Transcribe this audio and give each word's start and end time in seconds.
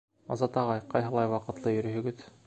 Азат 0.35 0.55
ағай, 0.61 0.79
ҡайһылай 0.93 1.29
ваҡытлы 1.33 1.75
йөрөйһөгөҙ! 1.75 2.25